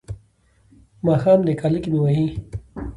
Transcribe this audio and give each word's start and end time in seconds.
ماښام 1.05 1.39
دی 1.45 1.53
کاله 1.61 1.79
کې 1.83 1.89
مې 1.93 1.99
وهي. 2.03 2.27